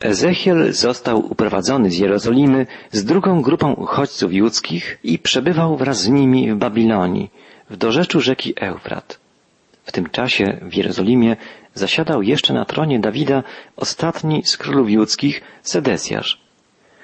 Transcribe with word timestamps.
Ezechiel 0.00 0.72
został 0.72 1.26
uprowadzony 1.32 1.90
z 1.90 1.98
Jerozolimy 1.98 2.66
z 2.92 3.04
drugą 3.04 3.42
grupą 3.42 3.72
uchodźców 3.72 4.32
judzkich 4.32 4.98
i 5.04 5.18
przebywał 5.18 5.76
wraz 5.76 6.00
z 6.00 6.08
nimi 6.08 6.52
w 6.52 6.56
Babilonii, 6.56 7.30
w 7.70 7.76
dorzeczu 7.76 8.20
rzeki 8.20 8.54
Eufrat. 8.56 9.20
W 9.84 9.92
tym 9.92 10.10
czasie 10.10 10.58
w 10.62 10.74
Jerozolimie 10.74 11.36
zasiadał 11.74 12.22
jeszcze 12.22 12.54
na 12.54 12.64
tronie 12.64 13.00
Dawida 13.00 13.42
ostatni 13.76 14.42
z 14.44 14.56
królów 14.56 14.90
judzkich, 14.90 15.42
Sedesjasz. 15.62 16.40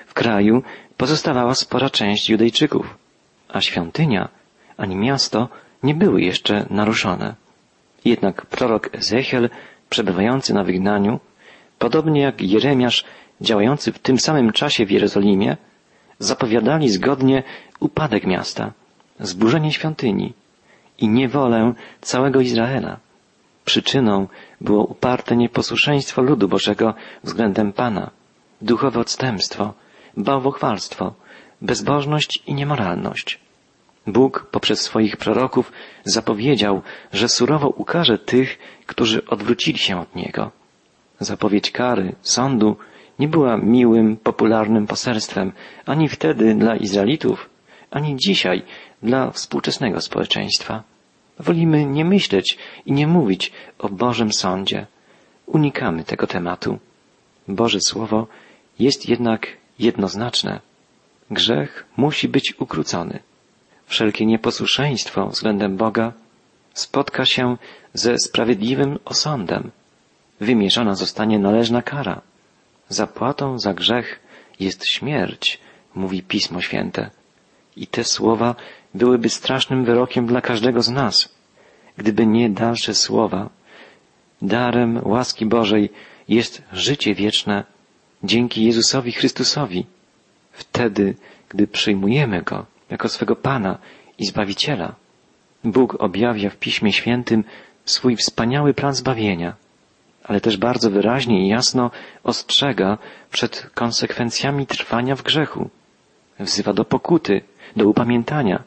W 0.07 0.15
kraju 0.15 0.63
pozostawała 0.97 1.55
spora 1.55 1.91
część 1.91 2.31
Judejczyków, 2.31 2.99
a 3.49 3.61
świątynia 3.61 4.29
ani 4.77 4.97
miasto 4.97 5.49
nie 5.83 5.95
były 5.95 6.23
jeszcze 6.23 6.67
naruszone. 6.71 7.35
Jednak 8.05 8.47
prorok 8.47 8.91
Ezechiel, 8.93 9.51
przebywający 9.91 10.55
na 10.55 10.65
wygnaniu, 10.65 11.21
podobnie 11.85 12.21
jak 12.21 12.43
Jeremiasz 12.43 13.05
działający 13.41 13.93
w 13.93 13.99
tym 13.99 14.19
samym 14.19 14.53
czasie 14.53 14.87
w 14.87 14.91
Jerozolimie, 14.91 15.57
zapowiadali 16.19 16.89
zgodnie 16.89 17.43
upadek 17.81 18.27
miasta, 18.27 18.73
zburzenie 19.21 19.73
świątyni 19.73 20.33
i 20.99 21.09
niewolę 21.09 21.73
całego 22.01 22.41
Izraela. 22.41 22.97
Przyczyną 23.65 24.29
było 24.61 24.85
uparte 24.85 25.37
nieposłuszeństwo 25.37 26.23
ludu 26.23 26.49
Bożego 26.49 26.95
względem 27.25 27.73
Pana, 27.73 28.11
duchowe 28.63 29.01
odstępstwo, 29.01 29.75
bałwochwalstwo, 30.17 31.15
bezbożność 31.61 32.43
i 32.47 32.55
niemoralność. 32.55 33.39
Bóg 34.07 34.47
poprzez 34.51 34.81
swoich 34.81 35.17
proroków 35.17 35.73
zapowiedział, 36.05 36.83
że 37.13 37.29
surowo 37.29 37.69
ukarze 37.69 38.19
tych, 38.19 38.59
którzy 38.87 39.27
odwrócili 39.27 39.79
się 39.79 40.01
od 40.01 40.17
Niego. 40.17 40.64
Zapowiedź 41.21 41.71
kary, 41.71 42.15
sądu 42.23 42.77
nie 43.19 43.29
była 43.29 43.57
miłym, 43.57 44.17
popularnym 44.17 44.87
poselstwem 44.87 45.53
ani 45.87 46.09
wtedy 46.09 46.55
dla 46.55 46.77
Izraelitów, 46.77 47.51
ani 47.91 48.17
dzisiaj 48.17 48.63
dla 49.03 49.31
współczesnego 49.31 50.01
społeczeństwa. 50.01 50.83
Wolimy 51.39 51.87
nie 51.87 52.05
myśleć 52.05 52.59
i 52.87 52.93
nie 52.93 53.07
mówić 53.07 53.53
o 53.79 53.89
Bożym 53.89 54.33
Sądzie. 54.33 54.87
Unikamy 55.47 56.05
tego 56.05 56.27
tematu. 56.27 56.79
Boże 57.49 57.79
Słowo 57.81 58.27
jest 58.79 59.09
jednak 59.09 59.47
jednoznaczne. 59.79 60.61
Grzech 61.31 61.87
musi 61.97 62.29
być 62.29 62.55
ukrócony. 62.59 63.19
Wszelkie 63.87 64.27
nieposłuszeństwo 64.27 65.27
względem 65.27 65.77
Boga 65.77 66.13
spotka 66.75 67.25
się 67.25 67.57
ze 67.95 68.19
sprawiedliwym 68.19 68.99
osądem 69.05 69.71
wymierzona 70.45 70.95
zostanie 70.95 71.39
należna 71.39 71.83
kara. 71.83 72.21
Zapłatą 72.89 73.59
za 73.59 73.75
grzech 73.75 74.21
jest 74.61 74.87
śmierć, 74.87 75.61
mówi 75.95 76.23
Pismo 76.23 76.61
Święte. 76.61 77.11
I 77.77 77.87
te 77.87 78.05
słowa 78.05 78.55
byłyby 78.95 79.29
strasznym 79.29 79.85
wyrokiem 79.85 80.27
dla 80.27 80.41
każdego 80.41 80.83
z 80.83 80.89
nas. 80.89 81.29
Gdyby 81.97 82.27
nie 82.27 82.51
dalsze 82.51 82.95
słowa, 82.95 83.51
darem 84.43 85.01
łaski 85.05 85.47
Bożej 85.47 85.91
jest 86.29 86.63
życie 86.73 87.15
wieczne 87.15 87.65
dzięki 88.25 88.65
Jezusowi 88.65 89.13
Chrystusowi. 89.13 89.87
Wtedy, 90.53 91.15
gdy 91.49 91.67
przyjmujemy 91.67 92.43
Go 92.43 92.67
jako 92.91 93.09
swego 93.09 93.37
Pana 93.37 93.79
i 94.19 94.27
Zbawiciela, 94.27 94.95
Bóg 95.65 96.03
objawia 96.03 96.51
w 96.51 96.57
Piśmie 96.57 96.93
Świętym 96.93 97.45
swój 97.85 98.17
wspaniały 98.17 98.75
plan 98.75 98.95
zbawienia 98.95 99.55
ale 100.25 100.41
też 100.41 100.57
bardzo 100.57 100.91
wyraźnie 100.91 101.47
i 101.47 101.49
jasno 101.49 101.91
ostrzega 102.25 102.99
przed 103.31 103.71
konsekwencjami 103.75 104.67
trwania 104.67 105.17
w 105.17 105.23
grzechu. 105.23 105.71
Wzywa 106.41 106.73
do 106.73 106.85
pokuty, 106.85 107.41
do 107.77 107.89
upamiętania. 107.89 108.63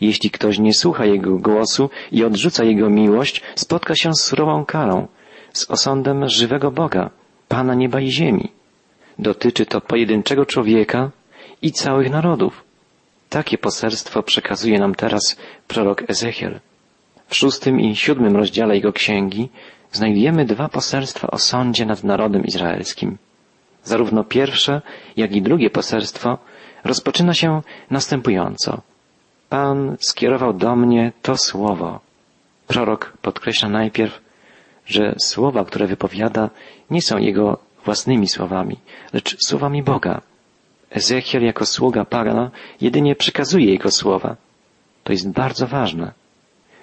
Jeśli 0.00 0.30
ktoś 0.30 0.58
nie 0.58 0.74
słucha 0.74 1.04
Jego 1.04 1.38
głosu 1.38 1.90
i 2.12 2.24
odrzuca 2.24 2.64
Jego 2.64 2.90
miłość, 2.90 3.42
spotka 3.54 3.94
się 3.94 4.14
z 4.14 4.22
surową 4.22 4.64
karą, 4.64 5.06
z 5.52 5.70
osądem 5.70 6.28
żywego 6.28 6.70
Boga, 6.70 7.10
Pana 7.48 7.74
nieba 7.74 8.00
i 8.00 8.10
ziemi. 8.10 8.52
Dotyczy 9.18 9.66
to 9.66 9.80
pojedynczego 9.80 10.46
człowieka 10.46 11.10
i 11.62 11.72
całych 11.72 12.10
narodów. 12.10 12.64
Takie 13.28 13.58
poselstwo 13.58 14.22
przekazuje 14.22 14.78
nam 14.78 14.94
teraz 14.94 15.36
prorok 15.68 16.10
Ezechiel. 16.10 16.60
W 17.26 17.36
szóstym 17.36 17.80
i 17.80 17.96
siódmym 17.96 18.36
rozdziale 18.36 18.74
jego 18.74 18.92
księgi 18.92 19.48
znajdujemy 19.92 20.44
dwa 20.44 20.68
poselstwa 20.68 21.26
o 21.30 21.38
sądzie 21.38 21.86
nad 21.86 22.04
narodem 22.04 22.44
izraelskim. 22.44 23.18
Zarówno 23.84 24.24
pierwsze, 24.24 24.82
jak 25.16 25.32
i 25.32 25.42
drugie 25.42 25.70
poselstwo 25.70 26.38
rozpoczyna 26.84 27.34
się 27.34 27.62
następująco. 27.90 28.80
Pan 29.48 29.96
skierował 30.00 30.52
do 30.52 30.76
mnie 30.76 31.12
to 31.22 31.36
słowo. 31.36 32.00
Prorok 32.66 33.12
podkreśla 33.22 33.68
najpierw, 33.68 34.20
że 34.86 35.14
słowa, 35.18 35.64
które 35.64 35.86
wypowiada, 35.86 36.50
nie 36.90 37.02
są 37.02 37.18
jego 37.18 37.58
własnymi 37.84 38.28
słowami, 38.28 38.76
lecz 39.12 39.36
słowami 39.46 39.82
Boga. 39.82 40.20
Ezechiel 40.90 41.44
jako 41.44 41.66
sługa 41.66 42.04
Pana 42.04 42.50
jedynie 42.80 43.16
przekazuje 43.16 43.66
jego 43.70 43.90
słowa. 43.90 44.36
To 45.04 45.12
jest 45.12 45.30
bardzo 45.30 45.66
ważne. 45.66 46.12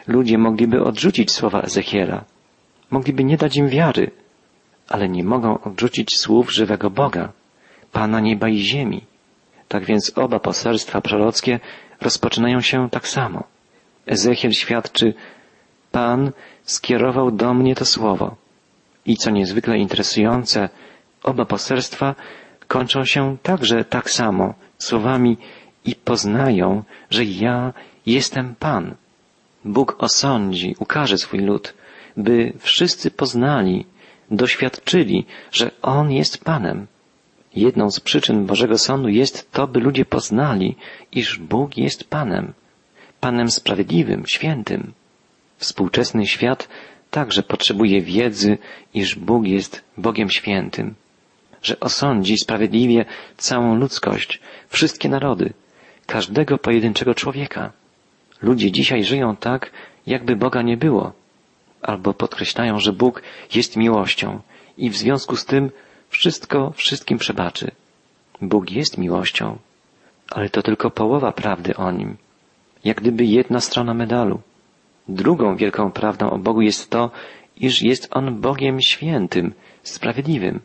Ludzie 0.08 0.38
mogliby 0.38 0.84
odrzucić 0.84 1.31
słowa 1.31 1.62
Ezechiela, 1.62 2.24
Mogliby 2.92 3.24
nie 3.24 3.38
dać 3.38 3.58
im 3.58 3.70
wiary, 3.70 4.12
ale 4.88 5.10
nie 5.10 5.24
mogą 5.24 5.62
odrzucić 5.62 6.18
słów 6.18 6.54
żywego 6.54 6.90
Boga, 6.90 7.32
Pana 7.92 8.20
nieba 8.20 8.50
i 8.50 8.58
ziemi. 8.58 9.02
Tak 9.68 9.86
więc 9.86 10.12
oba 10.16 10.40
poselstwa 10.40 11.02
prorockie 11.02 11.60
rozpoczynają 12.02 12.62
się 12.62 12.90
tak 12.90 13.08
samo. 13.08 13.44
Ezechiel 14.06 14.52
świadczy, 14.54 15.14
Pan 15.92 16.32
skierował 16.64 17.32
do 17.32 17.54
mnie 17.54 17.76
to 17.76 17.86
słowo. 17.86 18.36
I 19.06 19.18
co 19.18 19.30
niezwykle 19.32 19.78
interesujące, 19.78 20.70
oba 21.24 21.46
poselstwa 21.46 22.16
kończą 22.68 23.06
się 23.06 23.38
także 23.44 23.86
tak 23.86 24.10
samo, 24.10 24.54
słowami 24.78 25.38
i 25.86 25.96
poznają, 25.96 26.84
że 27.10 27.26
ja 27.26 27.74
jestem 28.06 28.56
Pan. 28.60 28.96
Bóg 29.66 29.96
osądzi, 30.00 30.76
ukaże 30.80 31.18
swój 31.18 31.40
lud, 31.40 31.74
by 32.19 32.53
wszyscy 32.59 33.12
poznali, 33.12 33.85
doświadczyli, 34.31 35.25
że 35.52 35.72
On 35.81 36.12
jest 36.12 36.44
Panem. 36.44 36.88
Jedną 37.56 37.91
z 37.91 38.00
przyczyn 38.00 38.46
Bożego 38.46 38.78
Sądu 38.78 39.09
jest 39.09 39.52
to, 39.52 39.68
by 39.68 39.80
ludzie 39.80 40.06
poznali, 40.06 40.75
iż 41.12 41.40
Bóg 41.40 41.78
jest 41.78 42.03
Panem, 42.03 42.53
Panem 43.19 43.52
sprawiedliwym, 43.52 44.24
świętym. 44.28 44.94
Współczesny 45.57 46.28
świat 46.28 46.68
także 47.12 47.44
potrzebuje 47.44 48.02
wiedzy, 48.02 48.57
iż 48.94 49.16
Bóg 49.16 49.47
jest 49.47 49.84
Bogiem 49.97 50.30
świętym, 50.30 50.96
że 51.62 51.80
osądzi 51.80 52.38
sprawiedliwie 52.38 53.06
całą 53.38 53.75
ludzkość, 53.75 54.40
wszystkie 54.69 55.09
narody, 55.09 55.53
każdego 56.06 56.57
pojedynczego 56.57 57.16
człowieka. 57.16 57.72
Ludzie 58.41 58.72
dzisiaj 58.72 59.03
żyją 59.03 59.36
tak, 59.36 59.72
jakby 60.07 60.36
Boga 60.36 60.62
nie 60.62 60.78
było 60.78 61.13
albo 61.82 62.14
podkreślają, 62.14 62.80
że 62.80 62.94
Bóg 62.94 63.22
jest 63.56 63.78
miłością 63.78 64.40
i 64.78 64.90
w 64.90 64.98
związku 64.98 65.36
z 65.36 65.46
tym 65.46 65.72
wszystko 66.10 66.72
wszystkim 66.76 67.18
przebaczy. 67.18 67.72
Bóg 68.42 68.72
jest 68.72 68.98
miłością, 68.98 69.58
ale 70.32 70.50
to 70.50 70.62
tylko 70.62 70.90
połowa 70.90 71.32
prawdy 71.32 71.76
o 71.76 71.92
Nim, 71.92 72.18
jak 72.84 73.02
gdyby 73.02 73.26
jedna 73.26 73.60
strona 73.60 73.94
medalu. 73.94 74.42
Drugą 75.08 75.56
wielką 75.56 75.92
prawdą 75.92 76.30
o 76.30 76.38
Bogu 76.38 76.62
jest 76.62 76.90
to, 76.90 77.12
iż 77.58 77.82
jest 77.82 78.08
On 78.12 78.42
Bogiem 78.42 78.82
świętym, 78.82 79.54
sprawiedliwym. 79.84 80.60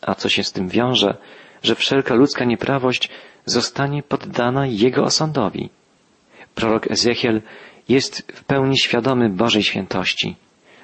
A 0.00 0.14
co 0.14 0.28
się 0.28 0.44
z 0.44 0.52
tym 0.52 0.68
wiąże, 0.68 1.16
że 1.62 1.74
wszelka 1.74 2.14
ludzka 2.14 2.44
nieprawość 2.44 3.10
zostanie 3.44 4.02
poddana 4.02 4.66
Jego 4.66 5.04
osądowi. 5.04 5.70
Prorok 6.54 6.90
Ezechiel 6.90 7.42
jest 7.88 8.32
w 8.34 8.44
pełni 8.44 8.78
świadomy 8.78 9.28
Bożej 9.28 9.62
świętości, 9.62 10.36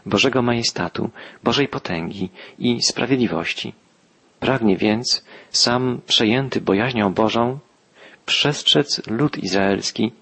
Bożego 0.08 0.43
majestatu, 0.43 1.10
Bożej 1.44 1.69
potęgi 1.69 2.31
i 2.58 2.82
sprawiedliwości. 2.82 3.75
Pragnie 4.40 4.76
więc, 4.76 5.25
sam 5.50 6.00
przejęty 6.06 6.60
bojaźnią 6.60 7.14
Bożą, 7.14 7.58
przestrzec 8.26 9.06
lud 9.06 9.38
izraelski, 9.38 10.12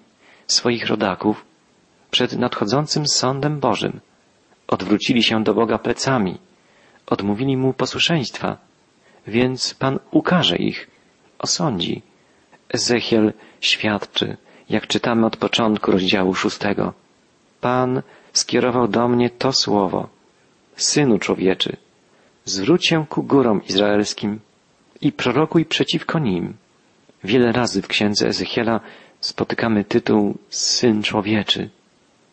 swoich 0.47 0.87
rodaków, 0.87 1.45
przed 2.11 2.33
nadchodzącym 2.33 3.07
sądem 3.07 3.59
Bożym. 3.59 3.99
Odwrócili 4.67 5.23
się 5.23 5.43
do 5.43 5.53
Boga 5.53 5.77
plecami, 5.77 6.37
odmówili 7.07 7.57
Mu 7.57 7.73
posłuszeństwa, 7.73 8.57
więc 9.27 9.73
Pan 9.73 9.99
ukaże 10.11 10.55
ich, 10.55 10.87
osądzi. 11.39 12.01
Ezechiel 12.69 13.33
świadczy, 13.61 14.37
jak 14.69 14.87
czytamy 14.87 15.25
od 15.25 15.37
początku 15.37 15.91
rozdziału 15.91 16.33
szóstego. 16.33 16.93
Pan 17.61 18.01
skierował 18.33 18.87
do 18.87 19.07
mnie 19.07 19.29
to 19.29 19.53
słowo. 19.53 20.09
Synu 20.75 21.19
człowieczy, 21.19 21.77
zwróć 22.45 22.87
się 22.87 23.05
ku 23.05 23.23
górom 23.23 23.65
izraelskim 23.65 24.39
i 25.01 25.11
prorokuj 25.11 25.65
przeciwko 25.65 26.19
nim. 26.19 26.53
Wiele 27.23 27.51
razy 27.51 27.81
w 27.81 27.87
księdze 27.87 28.27
Ezechiela 28.27 28.79
spotykamy 29.19 29.83
tytuł 29.83 30.37
Syn 30.49 31.03
Człowieczy. 31.03 31.69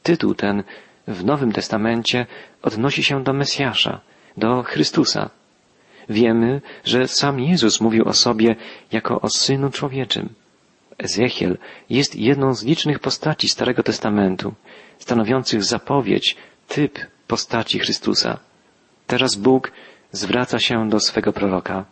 Tytuł 0.02 0.34
ten 0.34 0.62
w 1.08 1.24
Nowym 1.24 1.52
Testamencie 1.52 2.26
odnosi 2.62 3.04
się 3.04 3.24
do 3.24 3.32
Mesjasza, 3.32 4.00
do 4.36 4.62
Chrystusa. 4.62 5.30
Wiemy, 6.08 6.60
że 6.84 7.08
sam 7.08 7.40
Jezus 7.40 7.80
mówił 7.80 8.04
o 8.08 8.12
sobie 8.12 8.56
jako 8.92 9.20
o 9.20 9.28
Synu 9.28 9.70
Człowieczym. 9.70 10.28
Ezechiel 10.98 11.58
jest 11.90 12.16
jedną 12.16 12.54
z 12.54 12.64
licznych 12.64 12.98
postaci 12.98 13.48
Starego 13.48 13.82
Testamentu, 13.82 14.54
stanowiących 14.98 15.64
zapowiedź, 15.64 16.36
typ 16.68 16.98
postaci 17.26 17.78
Chrystusa. 17.78 18.38
Teraz 19.06 19.34
Bóg 19.34 19.72
zwraca 20.12 20.58
się 20.58 20.88
do 20.88 21.00
swego 21.00 21.32
proroka. 21.32 21.84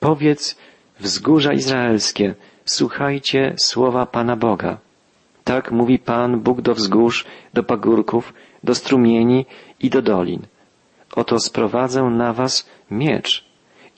Powiedz 0.00 0.56
wzgórza 1.00 1.52
izraelskie, 1.52 2.34
słuchajcie 2.64 3.54
słowa 3.58 4.06
Pana 4.06 4.36
Boga. 4.36 4.78
Tak 5.44 5.72
mówi 5.72 5.98
Pan 5.98 6.40
Bóg 6.40 6.60
do 6.60 6.74
wzgórz, 6.74 7.24
do 7.54 7.62
pagórków, 7.62 8.32
do 8.64 8.74
strumieni 8.74 9.46
i 9.80 9.90
do 9.90 10.02
dolin. 10.02 10.42
Oto 11.16 11.40
sprowadzę 11.40 12.02
na 12.02 12.32
was 12.32 12.66
miecz 12.90 13.44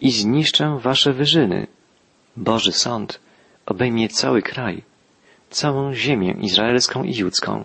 i 0.01 0.11
zniszczę 0.11 0.79
wasze 0.83 1.13
wyżyny. 1.13 1.67
Boży 2.37 2.73
sąd 2.73 3.21
obejmie 3.67 4.09
cały 4.09 4.43
kraj, 4.43 4.83
całą 5.51 5.95
ziemię 5.95 6.35
izraelską 6.41 7.05
i 7.05 7.15
judzką. 7.15 7.65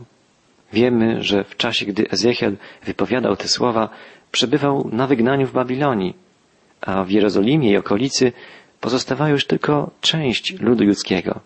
Wiemy, 0.74 1.24
że 1.24 1.44
w 1.44 1.57
czasie, 1.57 1.86
gdy 1.86 2.10
Ezechiel 2.10 2.57
wypowiadał 2.84 3.36
te 3.36 3.48
słowa, 3.48 3.90
przebywał 4.31 4.90
na 4.92 5.07
wygnaniu 5.07 5.48
w 5.48 5.54
Babilonii, 5.54 6.13
a 6.81 7.04
w 7.04 7.10
Jerozolimie 7.10 7.72
i 7.72 7.78
okolicy 7.78 8.31
pozostawała 8.80 9.30
już 9.30 9.46
tylko 9.46 9.92
część 10.01 10.60
ludu 10.60 10.84
judzkiego. 10.84 11.40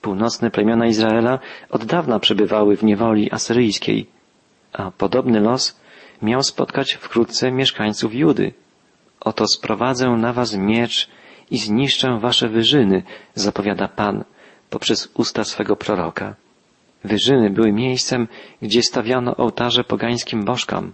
Północne 0.00 0.50
plemiona 0.50 0.86
Izraela 0.86 1.38
od 1.70 1.84
dawna 1.84 2.18
przebywały 2.18 2.76
w 2.76 2.84
niewoli 2.84 3.30
asyryjskiej, 3.30 4.06
a 4.72 4.90
podobny 4.90 5.40
los 5.40 5.80
miał 6.22 6.42
spotkać 6.42 6.92
wkrótce 6.92 7.52
mieszkańców 7.52 8.14
Judy. 8.14 8.52
Oto 9.20 9.46
sprowadzę 9.46 10.10
na 10.10 10.32
was 10.32 10.56
miecz 10.56 11.08
i 11.50 11.58
zniszczę 11.58 12.18
wasze 12.20 12.48
wyżyny, 12.48 13.02
zapowiada 13.34 13.88
Pan 13.88 14.24
poprzez 14.70 15.08
usta 15.14 15.44
swego 15.44 15.76
proroka. 15.76 16.34
Wyżyny 17.04 17.50
były 17.50 17.72
miejscem, 17.72 18.28
gdzie 18.62 18.82
stawiano 18.82 19.36
ołtarze 19.36 19.84
pogańskim 19.84 20.44
bożkom, 20.44 20.92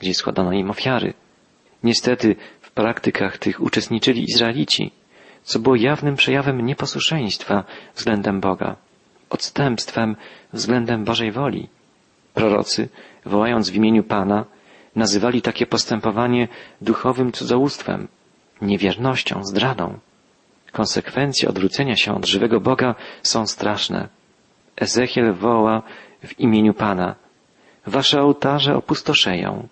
gdzie 0.00 0.14
składano 0.14 0.52
im 0.52 0.70
ofiary. 0.70 1.14
Niestety 1.82 2.36
w 2.60 2.70
praktykach 2.70 3.38
tych 3.38 3.60
uczestniczyli 3.60 4.22
Izraelici, 4.22 4.90
co 5.42 5.58
było 5.58 5.76
jawnym 5.76 6.14
przejawem 6.16 6.60
nieposłuszeństwa 6.60 7.64
względem 7.94 8.40
Boga, 8.40 8.76
odstępstwem 9.30 10.16
względem 10.52 11.04
Bożej 11.04 11.32
woli. 11.32 11.68
Prorocy, 12.34 12.88
wołając 13.24 13.70
w 13.70 13.74
imieniu 13.74 14.02
Pana, 14.02 14.44
nazywali 14.96 15.42
takie 15.42 15.66
postępowanie 15.66 16.48
duchowym 16.80 17.32
cudzołóstwem, 17.32 18.08
niewiernością, 18.62 19.44
zdradą. 19.44 19.98
Konsekwencje 20.72 21.48
odwrócenia 21.48 21.96
się 21.96 22.14
od 22.14 22.26
żywego 22.26 22.60
Boga 22.60 22.94
są 23.22 23.46
straszne. 23.46 24.08
Ezechiel 24.76 25.34
woła 25.34 25.82
w 26.24 26.40
imieniu 26.40 26.74
Pana. 26.74 27.14
Wasze 27.86 28.22
ołtarze 28.22 28.76
opustoszeją, 28.76 29.68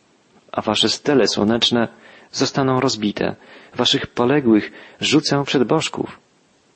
a 0.53 0.63
wasze 0.63 0.89
stele 0.89 1.29
słoneczne 1.29 1.89
zostaną 2.33 2.81
rozbite. 2.81 3.37
Waszych 3.75 4.07
poległych 4.07 4.73
rzucę 5.01 5.45
przed 5.45 5.65
bożków. 5.65 6.21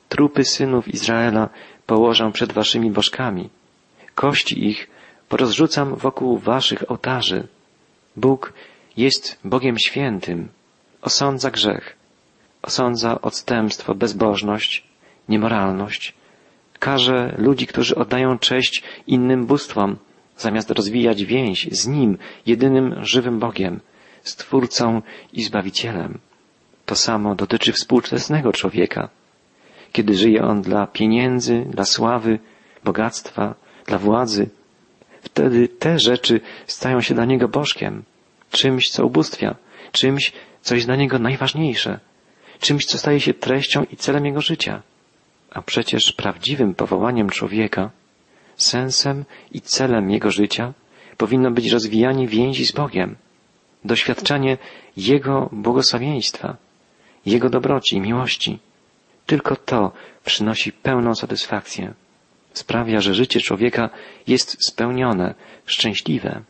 Trupy 0.09 0.45
synów 0.45 0.89
Izraela 0.89 1.49
położę 1.87 2.33
przed 2.33 2.53
waszymi 2.53 2.91
bożkami. 2.91 3.51
Kości 4.15 4.69
ich 4.69 4.91
porozrzucam 5.29 5.95
wokół 5.95 6.39
waszych 6.39 6.91
ołtarzy. 6.91 7.49
Bóg 8.17 8.53
jest 8.97 9.39
Bogiem 9.45 9.77
świętym, 9.79 10.49
osądza 11.03 11.51
grzech, 11.51 11.97
osądza 12.62 13.21
odstępstwo, 13.21 13.95
bezbożność, 13.95 14.87
niemoralność, 15.29 16.15
karze 16.79 17.35
ludzi, 17.39 17.67
którzy 17.67 17.95
oddają 17.95 18.39
cześć 18.39 18.83
innym 19.07 19.47
bóstwom, 19.47 19.97
zamiast 20.37 20.71
rozwijać 20.71 21.25
więź 21.25 21.69
z 21.73 21.87
Nim, 21.87 22.19
jedynym 22.47 23.05
żywym 23.05 23.39
Bogiem, 23.39 23.81
Stwórcą 24.23 25.03
i 25.33 25.43
Zbawicielem. 25.43 26.19
To 26.87 26.95
samo 26.95 27.35
dotyczy 27.35 27.73
współczesnego 27.73 28.53
człowieka. 28.53 29.09
Kiedy 29.93 30.15
żyje 30.15 30.45
on 30.45 30.62
dla 30.62 30.87
pieniędzy, 30.87 31.67
dla 31.71 31.85
sławy, 31.85 32.39
bogactwa, 32.85 33.55
dla 33.87 33.99
władzy, 33.99 34.49
wtedy 35.23 35.69
te 35.69 35.99
rzeczy 35.99 36.41
stają 36.67 37.01
się 37.01 37.15
dla 37.15 37.25
niego 37.25 37.49
bożkiem, 37.49 38.03
czymś, 38.51 38.91
co 38.91 39.07
ubóstwia, 39.07 39.55
czymś, 39.93 40.33
co 40.62 40.75
jest 40.75 40.87
dla 40.87 40.97
niego 40.97 41.19
najważniejsze, 41.19 42.01
czymś, 42.61 42.85
co 42.85 42.99
staje 42.99 43.21
się 43.21 43.35
treścią 43.35 43.85
i 43.93 43.97
celem 43.97 44.27
jego 44.27 44.41
życia. 44.41 44.83
A 45.51 45.62
przecież 45.62 46.12
prawdziwym 46.12 46.75
powołaniem 46.75 47.31
człowieka, 47.31 47.91
sensem 48.57 49.25
i 49.53 49.61
celem 49.61 50.11
jego 50.11 50.31
życia 50.31 50.73
powinno 51.17 51.51
być 51.51 51.73
rozwijanie 51.73 52.29
więzi 52.29 52.67
z 52.67 52.73
Bogiem, 52.73 53.17
doświadczanie 53.85 54.59
Jego 54.97 55.49
błogosławieństwa, 55.53 56.57
Jego 57.27 57.51
dobroci 57.51 57.97
i 57.97 58.01
miłości. 58.01 58.59
Tylko 59.27 59.57
to 59.57 59.93
przynosi 60.25 60.73
pełną 60.73 61.15
satysfakcję. 61.15 61.95
Sprawia, 62.53 63.01
że 63.01 63.15
życie 63.15 63.41
człowieka 63.41 63.91
jest 64.27 64.67
spełnione, 64.67 65.35
szczęśliwe. 65.67 66.43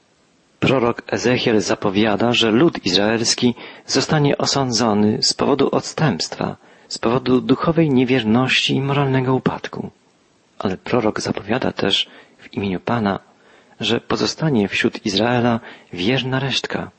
Prorok 0.60 1.02
Ezechiel 1.06 1.60
zapowiada, 1.60 2.32
że 2.32 2.50
lud 2.50 2.86
izraelski 2.86 3.54
zostanie 3.86 4.38
osądzony 4.38 5.18
z 5.22 5.34
powodu 5.34 5.68
odstępstwa, 5.72 6.56
z 6.88 6.98
powodu 6.98 7.40
duchowej 7.40 7.90
niewierności 7.90 8.74
i 8.74 8.80
moralnego 8.80 9.34
upadku. 9.34 9.90
Ale 10.58 10.76
prorok 10.76 11.20
zapowiada 11.20 11.72
też 11.72 12.08
w 12.38 12.54
imieniu 12.54 12.80
Pana, 12.80 13.18
że 13.80 14.00
pozostanie 14.00 14.68
wśród 14.68 15.06
Izraela 15.06 15.60
wierna 15.92 16.40
resztka. 16.40 16.90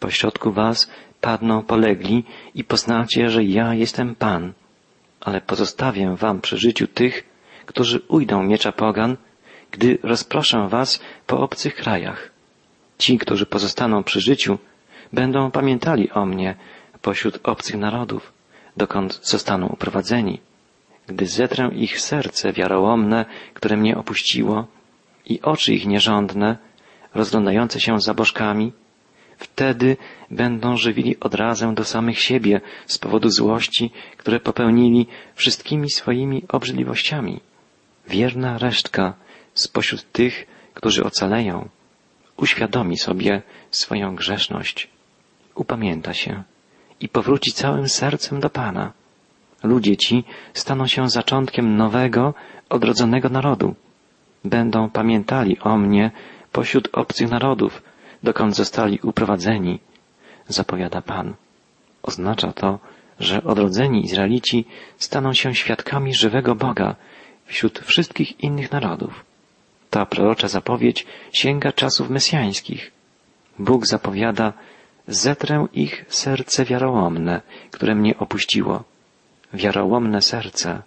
Pośrodku 0.00 0.52
was 0.52 0.90
padną 1.20 1.62
polegli 1.62 2.24
i 2.54 2.64
poznacie, 2.64 3.30
że 3.30 3.44
ja 3.44 3.74
jestem 3.74 4.14
Pan, 4.14 4.52
ale 5.20 5.40
pozostawię 5.40 6.16
wam 6.16 6.40
przy 6.40 6.58
życiu 6.58 6.86
tych, 6.86 7.24
którzy 7.66 8.00
ujdą 8.08 8.42
miecza 8.42 8.72
pogan, 8.72 9.16
gdy 9.70 9.98
rozproszę 10.02 10.68
was 10.68 11.00
po 11.26 11.40
obcych 11.40 11.74
krajach. 11.74 12.31
Ci, 13.02 13.18
którzy 13.18 13.46
pozostaną 13.46 14.04
przy 14.04 14.20
życiu, 14.20 14.58
będą 15.12 15.50
pamiętali 15.50 16.10
o 16.10 16.26
mnie 16.26 16.54
pośród 17.00 17.38
obcych 17.42 17.76
narodów, 17.76 18.32
dokąd 18.76 19.20
zostaną 19.22 19.66
uprowadzeni. 19.66 20.40
Gdy 21.06 21.26
zetrę 21.26 21.70
ich 21.74 22.00
serce 22.00 22.52
wiarołomne, 22.52 23.24
które 23.54 23.76
mnie 23.76 23.96
opuściło, 23.96 24.66
i 25.26 25.40
oczy 25.40 25.74
ich 25.74 25.86
nierządne, 25.86 26.56
rozglądające 27.14 27.80
się 27.80 28.00
za 28.00 28.14
bożkami, 28.14 28.72
wtedy 29.36 29.96
będą 30.30 30.76
żywili 30.76 31.20
odrazę 31.20 31.74
do 31.74 31.84
samych 31.84 32.18
siebie 32.18 32.60
z 32.86 32.98
powodu 32.98 33.30
złości, 33.30 33.90
które 34.16 34.40
popełnili 34.40 35.06
wszystkimi 35.34 35.90
swoimi 35.90 36.42
obrzydliwościami. 36.48 37.40
Wierna 38.08 38.58
resztka 38.58 39.14
spośród 39.54 40.12
tych, 40.12 40.46
którzy 40.74 41.04
ocaleją, 41.04 41.68
uświadomi 42.36 42.96
sobie 42.98 43.42
swoją 43.70 44.16
grzeszność, 44.16 44.88
upamięta 45.54 46.14
się 46.14 46.42
i 47.00 47.08
powróci 47.08 47.52
całym 47.52 47.88
sercem 47.88 48.40
do 48.40 48.50
Pana. 48.50 48.92
Ludzie 49.62 49.96
ci 49.96 50.24
staną 50.54 50.86
się 50.86 51.08
zaczątkiem 51.08 51.76
nowego, 51.76 52.34
odrodzonego 52.68 53.28
narodu. 53.28 53.74
Będą 54.44 54.90
pamiętali 54.90 55.58
o 55.58 55.76
mnie 55.76 56.10
pośród 56.52 56.88
obcych 56.92 57.30
narodów, 57.30 57.82
dokąd 58.22 58.56
zostali 58.56 58.98
uprowadzeni, 59.02 59.78
zapowiada 60.48 61.02
Pan. 61.02 61.34
Oznacza 62.02 62.52
to, 62.52 62.78
że 63.20 63.44
odrodzeni 63.44 64.04
Izraelici 64.04 64.64
staną 64.98 65.32
się 65.32 65.54
świadkami 65.54 66.14
żywego 66.14 66.54
Boga 66.54 66.96
wśród 67.44 67.78
wszystkich 67.78 68.40
innych 68.40 68.72
narodów. 68.72 69.24
Ta 69.92 70.06
prorocza 70.06 70.48
zapowiedź 70.48 71.06
sięga 71.32 71.72
czasów 71.72 72.10
mesjańskich. 72.10 72.92
Bóg 73.58 73.86
zapowiada, 73.86 74.52
zetrę 75.06 75.66
ich 75.72 76.04
serce 76.08 76.64
wiarołomne, 76.64 77.40
które 77.70 77.94
mnie 77.94 78.18
opuściło. 78.18 78.84
Wiarołomne 79.54 80.22
serce 80.22 80.82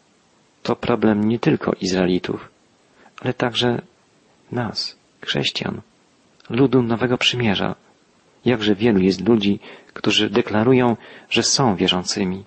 to 0.63 0.75
problem 0.75 1.27
nie 1.27 1.39
tylko 1.39 1.71
Izraelitów, 1.81 2.49
ale 3.21 3.33
także 3.33 3.81
nas, 4.51 4.97
chrześcijan, 5.21 5.81
ludu 6.49 6.81
Nowego 6.81 7.17
Przymierza. 7.17 7.75
Jakże 8.45 8.75
wielu 8.75 8.99
jest 8.99 9.27
ludzi, 9.27 9.59
którzy 9.93 10.29
deklarują, 10.29 10.97
że 11.29 11.43
są 11.43 11.75
wierzącymi, 11.75 12.43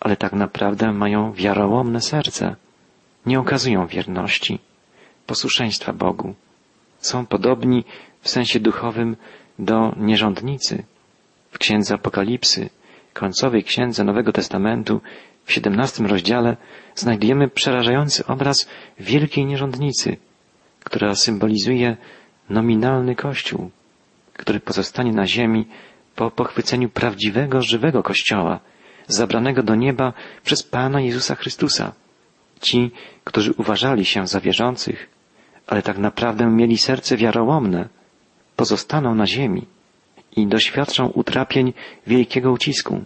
ale 0.00 0.16
tak 0.16 0.32
naprawdę 0.32 0.92
mają 0.92 1.32
wiarołomne 1.32 2.00
serce. 2.00 2.56
Nie 3.26 3.40
okazują 3.40 3.86
wierności, 3.86 4.58
posłuszeństwa 5.26 5.92
Bogu. 5.92 6.34
Są 6.98 7.26
podobni 7.26 7.84
w 8.20 8.28
sensie 8.28 8.60
duchowym 8.60 9.16
do 9.58 9.94
nierządnicy. 9.96 10.84
W 11.50 11.58
księdze 11.58 11.94
Apokalipsy, 11.94 12.70
końcowej 13.12 13.64
księdze 13.64 14.04
Nowego 14.04 14.32
Testamentu, 14.32 15.00
w 15.44 15.52
siedemnastym 15.52 16.06
rozdziale 16.06 16.56
znajdujemy 16.94 17.48
przerażający 17.48 18.26
obraz 18.26 18.68
wielkiej 19.00 19.46
nierządnicy, 19.46 20.16
która 20.84 21.14
symbolizuje 21.14 21.96
nominalny 22.50 23.16
Kościół, 23.16 23.70
który 24.32 24.60
pozostanie 24.60 25.12
na 25.12 25.26
ziemi 25.26 25.66
po 26.16 26.30
pochwyceniu 26.30 26.88
prawdziwego, 26.88 27.62
żywego 27.62 28.02
Kościoła, 28.02 28.60
zabranego 29.06 29.62
do 29.62 29.74
nieba 29.74 30.12
przez 30.44 30.62
Pana 30.62 31.00
Jezusa 31.00 31.34
Chrystusa. 31.34 31.92
Ci, 32.60 32.90
którzy 33.24 33.52
uważali 33.52 34.04
się 34.04 34.26
za 34.26 34.40
wierzących, 34.40 35.13
ale 35.66 35.82
tak 35.82 35.98
naprawdę 35.98 36.50
mieli 36.50 36.78
serce 36.78 37.16
wiarołomne, 37.16 37.88
pozostaną 38.56 39.14
na 39.14 39.26
ziemi 39.26 39.66
i 40.36 40.46
doświadczą 40.46 41.08
utrapień 41.08 41.72
wielkiego 42.06 42.52
ucisku. 42.52 43.04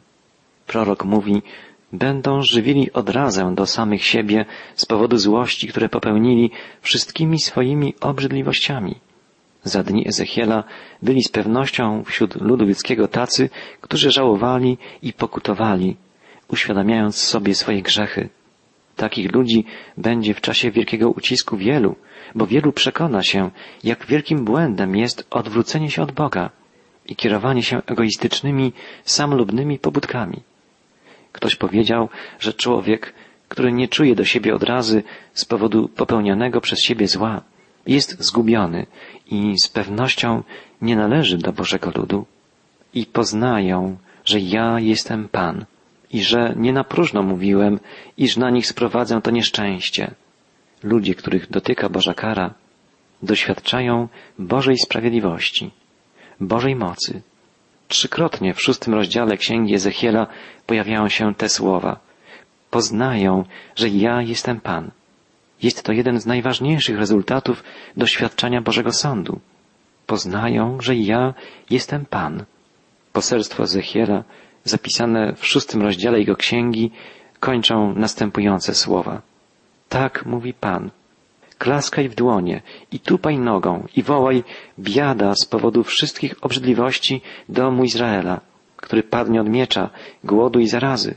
Prorok 0.67 1.05
mówi, 1.05 1.43
będą 1.93 2.43
żywili 2.43 2.93
odrazę 2.93 3.55
do 3.55 3.67
samych 3.67 4.05
siebie 4.05 4.45
z 4.75 4.87
powodu 4.87 5.19
złości, 5.19 5.69
które 5.69 5.89
popełnili 5.89 6.51
wszystkimi 6.83 7.41
swoimi 7.41 7.95
obrzydliwościami. 8.01 8.95
Za 9.65 9.83
dni 9.83 10.09
Ezechiela 10.09 10.65
byli 11.03 11.23
z 11.23 11.29
pewnością 11.29 12.05
wśród 12.05 12.35
ludu 12.41 12.65
ludzkiego 12.65 13.09
tacy, 13.09 13.51
którzy 13.81 14.11
żałowali 14.11 14.79
i 15.03 15.13
pokutowali, 15.13 15.97
uświadamiając 16.49 17.17
sobie 17.17 17.55
swoje 17.55 17.83
grzechy. 17.83 18.29
Takich 18.99 19.33
ludzi 19.33 19.65
będzie 19.97 20.35
w 20.35 20.41
czasie 20.41 20.71
wielkiego 20.71 21.11
ucisku 21.11 21.57
wielu, 21.57 21.97
bo 22.35 22.47
wielu 22.47 22.73
przekona 22.73 23.23
się, 23.23 23.51
jak 23.85 24.07
wielkim 24.07 24.45
błędem 24.45 24.97
jest 24.97 25.27
odwrócenie 25.31 25.91
się 25.91 26.03
od 26.03 26.13
Boga 26.13 26.51
i 27.07 27.17
kierowanie 27.17 27.63
się 27.63 27.83
egoistycznymi, 27.87 28.73
samolubnymi 29.05 29.79
pobudkami. 29.79 30.41
Ktoś 31.33 31.57
powiedział, 31.57 32.09
że 32.41 32.53
człowiek, 32.53 33.15
który 33.49 33.73
nie 33.73 33.89
czuje 33.89 34.15
do 34.15 34.25
siebie 34.25 34.55
odrazy 34.55 35.03
z 35.33 35.45
powodu 35.45 35.89
popełnianego 35.89 36.61
przez 36.61 36.83
siebie 36.83 37.09
zła, 37.09 37.43
jest 37.87 38.23
zgubiony 38.23 38.87
i 39.31 39.59
z 39.59 39.69
pewnością 39.69 40.43
nie 40.83 40.97
należy 40.97 41.39
do 41.39 41.53
Bożego 41.53 41.91
ludu 41.95 42.27
i 42.95 43.07
poznają, 43.07 43.97
że 44.25 44.41
ja 44.41 44.81
jestem 44.81 45.29
Pan 45.29 45.65
i 46.13 46.23
że 46.23 46.55
nie 46.57 46.73
na 46.73 46.85
próżno 46.85 47.23
mówiłem, 47.23 47.81
iż 48.17 48.37
na 48.37 48.51
nich 48.51 48.67
sprowadzę 48.67 49.21
to 49.23 49.31
nieszczęście. 49.31 50.11
Ludzie, 50.83 51.15
których 51.15 51.51
dotyka 51.51 51.89
Boża 51.89 52.15
kara, 52.15 52.55
doświadczają 53.23 54.09
Bożej 54.39 54.79
sprawiedliwości, 54.79 55.71
Bożej 56.41 56.77
mocy. 56.77 57.23
Trzykrotnie 57.89 58.55
w 58.55 58.63
szóstym 58.63 58.95
rozdziale 58.95 59.37
Księgi 59.37 59.75
Ezechiela 59.75 60.27
pojawiają 60.67 61.09
się 61.09 61.35
te 61.35 61.49
słowa. 61.49 62.01
Poznają, 62.71 63.45
że 63.77 63.89
ja 63.89 64.23
jestem 64.23 64.61
Pan. 64.61 64.91
Jest 65.63 65.83
to 65.83 65.93
jeden 65.93 66.21
z 66.21 66.27
najważniejszych 66.27 66.99
rezultatów 66.99 67.65
doświadczenia 67.97 68.61
Bożego 68.61 68.93
Sądu. 68.93 69.41
Poznają, 70.07 70.81
że 70.81 70.97
ja 70.97 71.35
jestem 71.71 72.07
Pan. 72.07 72.45
Poselstwo 73.13 73.63
Ezechiela, 73.63 74.25
zapisane 74.65 75.35
w 75.37 75.47
szóstym 75.47 75.83
rozdziale 75.83 76.19
jego 76.19 76.37
księgi, 76.37 76.91
kończą 77.41 77.95
następujące 77.95 78.75
słowa. 78.75 79.23
Tak 79.89 80.27
mówi 80.27 80.55
Pan. 80.55 80.91
Klaskaj 81.59 82.09
w 82.09 82.15
dłonie 82.15 82.63
i 82.93 83.01
tupaj 83.01 83.39
nogą 83.39 83.87
i 83.97 84.03
wołaj 84.03 84.45
biada 84.79 85.35
z 85.35 85.45
powodu 85.45 85.85
wszystkich 85.85 86.35
obrzydliwości 86.41 87.21
domu 87.49 87.85
Izraela, 87.85 88.41
który 88.77 89.03
padnie 89.03 89.41
od 89.41 89.49
miecza, 89.49 89.91
głodu 90.25 90.61
i 90.61 90.69
zarazy. 90.69 91.15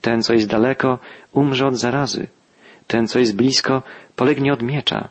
Ten, 0.00 0.22
co 0.22 0.34
jest 0.34 0.48
daleko, 0.48 0.98
umrze 1.32 1.66
od 1.66 1.76
zarazy. 1.76 2.28
Ten, 2.86 3.08
co 3.08 3.18
jest 3.18 3.36
blisko, 3.36 3.82
polegnie 4.16 4.52
od 4.52 4.62
miecza, 4.62 5.08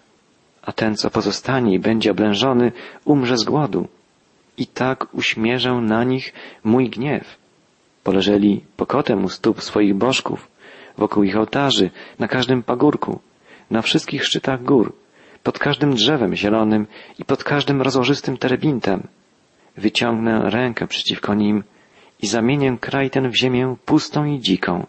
a 0.61 0.71
ten, 0.71 0.95
co 0.95 1.09
pozostanie 1.09 1.73
i 1.73 1.79
będzie 1.79 2.11
oblężony, 2.11 2.71
umrze 3.05 3.37
z 3.37 3.43
głodu. 3.43 3.87
I 4.57 4.67
tak 4.67 5.13
uśmierzę 5.13 5.73
na 5.73 6.03
nich 6.03 6.33
mój 6.63 6.89
gniew. 6.89 7.40
Poleżeli 8.03 8.65
pokotem 8.77 9.25
u 9.25 9.29
stóp 9.29 9.63
swoich 9.63 9.95
bożków, 9.95 10.47
wokół 10.97 11.23
ich 11.23 11.37
ołtarzy, 11.37 11.89
na 12.19 12.27
każdym 12.27 12.63
pagórku, 12.63 13.19
na 13.71 13.81
wszystkich 13.81 14.25
szczytach 14.25 14.63
gór, 14.63 14.93
pod 15.43 15.59
każdym 15.59 15.93
drzewem 15.93 16.35
zielonym 16.35 16.87
i 17.19 17.25
pod 17.25 17.43
każdym 17.43 17.81
rozłożystym 17.81 18.37
terebintem. 18.37 19.07
Wyciągnę 19.77 20.49
rękę 20.49 20.87
przeciwko 20.87 21.33
nim 21.33 21.63
i 22.21 22.27
zamienię 22.27 22.77
kraj 22.81 23.09
ten 23.09 23.29
w 23.29 23.37
ziemię 23.37 23.75
pustą 23.85 24.25
i 24.25 24.39
dziką, 24.39 24.85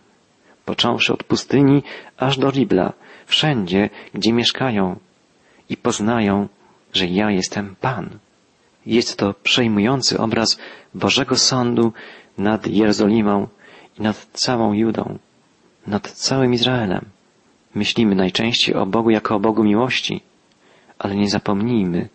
począwszy 0.64 1.12
od 1.12 1.24
pustyni 1.24 1.82
aż 2.16 2.38
do 2.38 2.50
Libla, 2.50 2.92
wszędzie, 3.26 3.90
gdzie 4.14 4.32
mieszkają 4.32 4.96
i 5.68 5.76
poznają, 5.76 6.48
że 6.92 7.06
ja 7.06 7.30
jestem 7.30 7.76
Pan. 7.80 8.18
Jest 8.86 9.16
to 9.16 9.34
przejmujący 9.42 10.18
obraz 10.18 10.58
Bożego 10.94 11.36
Sądu 11.36 11.92
nad 12.38 12.66
Jerozolimą 12.66 13.48
i 13.98 14.02
nad 14.02 14.26
całą 14.32 14.72
Judą, 14.72 15.18
nad 15.86 16.10
całym 16.10 16.54
Izraelem. 16.54 17.04
Myślimy 17.74 18.14
najczęściej 18.14 18.74
o 18.74 18.86
Bogu 18.86 19.10
jako 19.10 19.34
o 19.34 19.40
Bogu 19.40 19.64
miłości, 19.64 20.20
ale 20.98 21.16
nie 21.16 21.30
zapomnijmy, 21.30 22.08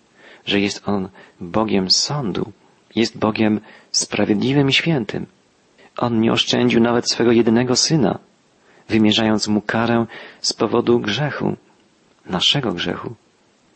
że 0.46 0.60
jest 0.60 0.88
On 0.88 1.10
Bogiem 1.42 1.92
sądu, 1.92 2.52
jest 2.96 3.20
Bogiem 3.20 3.60
sprawiedliwym 3.92 4.70
i 4.70 4.74
świętym. 4.74 5.26
On 5.98 6.22
nie 6.22 6.32
oszczędził 6.32 6.82
nawet 6.82 7.12
swego 7.12 7.32
jedynego 7.32 7.76
Syna, 7.76 8.20
wymierzając 8.90 9.48
Mu 9.48 9.62
karę 9.62 10.06
z 10.42 10.54
powodu 10.54 11.00
grzechu, 11.00 11.56
naszego 12.26 12.74
grzechu. 12.74 13.16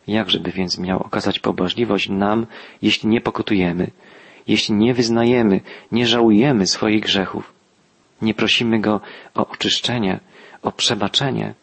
Jakżeby 0.07 0.51
więc 0.51 0.77
miał 0.77 0.99
okazać 0.99 1.39
pobożliwość 1.39 2.09
nam, 2.09 2.45
jeśli 2.81 3.09
nie 3.09 3.21
pokutujemy, 3.21 3.91
jeśli 4.47 4.75
nie 4.75 4.93
wyznajemy, 4.93 5.61
nie 5.91 6.07
żałujemy 6.07 6.67
swoich 6.67 7.03
grzechów, 7.03 7.53
nie 8.21 8.33
prosimy 8.33 8.79
Go 8.79 9.01
o 9.35 9.47
oczyszczenie, 9.47 10.19
o 10.61 10.71
przebaczenie. 10.71 11.53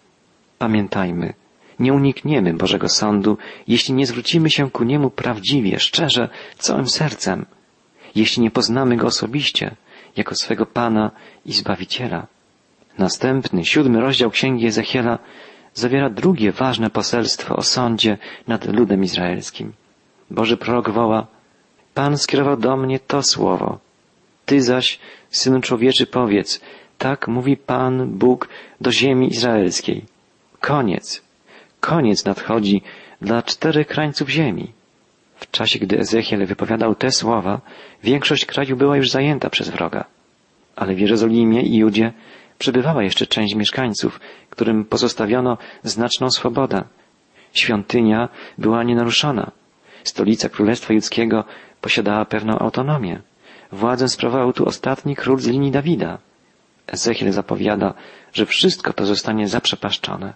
Pamiętajmy, 0.58 1.34
nie 1.78 1.92
unikniemy 1.92 2.54
Bożego 2.54 2.88
Sądu, 2.88 3.38
jeśli 3.68 3.94
nie 3.94 4.06
zwrócimy 4.06 4.50
się 4.50 4.70
ku 4.70 4.84
Niemu 4.84 5.10
prawdziwie, 5.10 5.78
szczerze, 5.78 6.28
całym 6.58 6.88
sercem, 6.88 7.46
jeśli 8.14 8.42
nie 8.42 8.50
poznamy 8.50 8.96
Go 8.96 9.06
osobiście, 9.06 9.76
jako 10.16 10.34
swego 10.34 10.66
Pana 10.66 11.10
i 11.46 11.52
Zbawiciela. 11.52 12.26
Następny, 12.98 13.64
siódmy 13.64 14.00
rozdział 14.00 14.30
Księgi 14.30 14.66
Ezechiela 14.66 15.18
zawiera 15.74 16.10
drugie 16.10 16.52
ważne 16.52 16.90
poselstwo 16.90 17.56
o 17.56 17.62
sądzie 17.62 18.18
nad 18.46 18.64
ludem 18.66 19.02
izraelskim. 19.04 19.72
Boży 20.30 20.56
prorok 20.56 20.90
woła, 20.90 21.26
Pan 21.98 22.18
skierował 22.18 22.56
do 22.56 22.76
mnie 22.76 22.98
to 23.00 23.22
słowo. 23.22 23.78
Ty 24.46 24.62
zaś, 24.62 24.98
synu 25.30 25.60
człowieczy, 25.60 26.06
powiedz, 26.06 26.60
tak 26.98 27.28
mówi 27.28 27.56
Pan 27.56 28.10
Bóg 28.10 28.48
do 28.80 28.92
ziemi 28.92 29.32
izraelskiej. 29.32 30.04
Koniec. 30.60 31.22
Koniec 31.80 32.24
nadchodzi 32.24 32.82
dla 33.20 33.42
czterech 33.42 33.86
krańców 33.86 34.28
ziemi. 34.28 34.72
W 35.36 35.50
czasie, 35.50 35.78
gdy 35.78 35.98
Ezechiel 35.98 36.46
wypowiadał 36.46 36.94
te 36.94 37.10
słowa, 37.10 37.60
większość 38.02 38.46
kraju 38.46 38.76
była 38.76 38.96
już 38.96 39.10
zajęta 39.10 39.50
przez 39.50 39.68
wroga. 39.68 40.04
Ale 40.76 40.94
w 40.94 41.00
Jerozolimie 41.00 41.62
i 41.62 41.76
Judzie 41.76 42.12
przebywała 42.58 43.02
jeszcze 43.02 43.26
część 43.26 43.54
mieszkańców, 43.54 44.20
którym 44.50 44.84
pozostawiono 44.84 45.58
znaczną 45.82 46.30
swobodę. 46.30 46.84
Świątynia 47.52 48.28
była 48.58 48.82
nienaruszona. 48.82 49.50
Stolica 50.04 50.48
Królestwa 50.48 50.94
Judzkiego 50.94 51.44
posiadała 51.80 52.24
pewną 52.24 52.58
autonomię. 52.58 53.20
Władzę 53.72 54.08
sprawował 54.08 54.52
tu 54.52 54.66
ostatni 54.66 55.16
król 55.16 55.40
z 55.40 55.46
linii 55.46 55.70
Dawida. 55.70 56.18
Ezechiel 56.86 57.32
zapowiada, 57.32 57.94
że 58.32 58.46
wszystko 58.46 58.92
to 58.92 59.06
zostanie 59.06 59.48
zaprzepaszczone. 59.48 60.34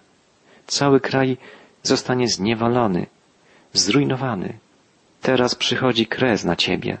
Cały 0.67 0.99
kraj 0.99 1.37
zostanie 1.83 2.27
zniewolony, 2.27 3.05
zrujnowany. 3.73 4.57
Teraz 5.21 5.55
przychodzi 5.55 6.07
kres 6.07 6.45
na 6.45 6.55
ciebie. 6.55 6.97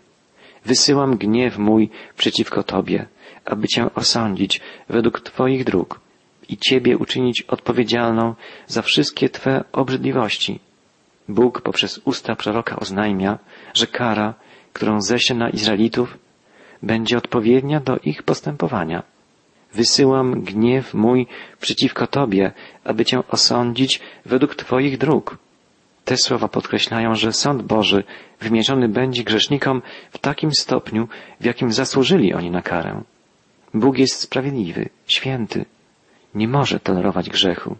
Wysyłam 0.65 1.17
gniew 1.17 1.57
mój 1.57 1.89
przeciwko 2.17 2.63
tobie, 2.63 3.05
aby 3.45 3.67
cię 3.67 3.93
osądzić 3.95 4.61
według 4.89 5.19
twoich 5.19 5.63
dróg 5.63 5.99
i 6.49 6.57
ciebie 6.57 6.97
uczynić 6.97 7.41
odpowiedzialną 7.41 8.35
za 8.67 8.81
wszystkie 8.81 9.29
twe 9.29 9.63
obrzydliwości. 9.71 10.59
Bóg 11.27 11.61
poprzez 11.61 12.01
usta 12.05 12.35
proroka 12.35 12.75
oznajmia, 12.79 13.39
że 13.73 13.87
kara 13.87 14.33
którą 14.73 15.01
ześlę 15.01 15.35
na 15.35 15.49
Izraelitów, 15.49 16.17
będzie 16.83 17.17
odpowiednia 17.17 17.79
do 17.79 17.97
ich 17.97 18.23
postępowania. 18.23 19.03
Wysyłam 19.73 20.41
gniew 20.41 20.93
mój 20.93 21.27
przeciwko 21.61 22.07
Tobie, 22.07 22.51
aby 22.83 23.05
Cię 23.05 23.27
osądzić 23.27 23.99
według 24.25 24.55
Twoich 24.55 24.97
dróg. 24.97 25.37
Te 26.05 26.17
słowa 26.17 26.47
podkreślają, 26.47 27.15
że 27.15 27.33
sąd 27.33 27.61
Boży 27.61 28.03
wymierzony 28.41 28.89
będzie 28.89 29.23
grzesznikom 29.23 29.81
w 30.11 30.17
takim 30.17 30.51
stopniu, 30.51 31.07
w 31.39 31.45
jakim 31.45 31.73
zasłużyli 31.73 32.33
oni 32.33 32.51
na 32.51 32.61
karę. 32.61 33.01
Bóg 33.73 33.97
jest 33.97 34.19
sprawiedliwy, 34.19 34.89
święty, 35.07 35.65
nie 36.35 36.47
może 36.47 36.79
tolerować 36.79 37.29
grzechu. 37.29 37.75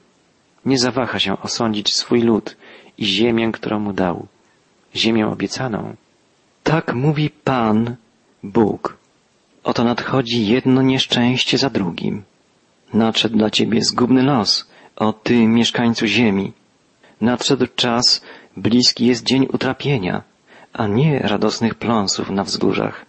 Nie 0.65 0.77
zawaha 0.77 1.19
się 1.19 1.41
osądzić 1.41 1.93
swój 1.93 2.21
lud 2.21 2.57
i 2.97 3.05
ziemię, 3.05 3.51
którą 3.51 3.79
mu 3.79 3.93
dał, 3.93 4.27
ziemię 4.95 5.27
obiecaną. 5.27 5.95
Tak 6.63 6.93
mówi 6.93 7.29
Pan, 7.29 7.95
Bóg. 8.43 8.97
Oto 9.63 9.83
nadchodzi 9.83 10.47
jedno 10.47 10.81
nieszczęście 10.81 11.57
za 11.57 11.69
drugim. 11.69 12.23
Nadszedł 12.93 13.37
dla 13.37 13.49
ciebie 13.49 13.81
zgubny 13.81 14.23
los, 14.23 14.67
o 14.95 15.13
ty 15.13 15.47
mieszkańcu 15.47 16.05
ziemi. 16.05 16.51
Nadszedł 17.21 17.67
czas, 17.75 18.21
bliski 18.57 19.05
jest 19.05 19.23
dzień 19.23 19.47
utrapienia, 19.53 20.23
a 20.73 20.87
nie 20.87 21.19
radosnych 21.19 21.75
pląsów 21.75 22.29
na 22.29 22.43
wzgórzach. 22.43 23.05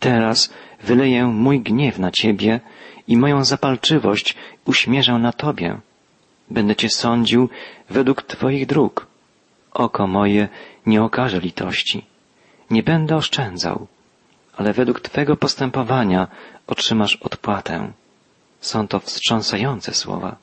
Teraz 0.00 0.50
wyleję 0.82 1.26
mój 1.26 1.60
gniew 1.60 1.98
na 1.98 2.10
ciebie 2.10 2.60
i 3.08 3.16
moją 3.16 3.44
zapalczywość 3.44 4.36
uśmierzę 4.64 5.12
na 5.12 5.32
tobie. 5.32 5.78
Będę 6.50 6.76
cię 6.76 6.88
sądził 6.90 7.48
według 7.90 8.22
twoich 8.22 8.66
dróg. 8.66 9.09
Oko 9.72 10.06
moje 10.06 10.48
nie 10.86 11.02
okaże 11.02 11.40
litości. 11.40 12.06
Nie 12.70 12.82
będę 12.82 13.16
oszczędzał, 13.16 13.86
ale 14.56 14.72
według 14.72 15.00
twego 15.00 15.36
postępowania 15.36 16.28
otrzymasz 16.66 17.16
odpłatę. 17.16 17.92
Są 18.60 18.88
to 18.88 19.00
wstrząsające 19.00 19.94
słowa. 19.94 20.36